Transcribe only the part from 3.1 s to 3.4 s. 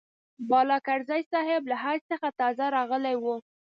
و.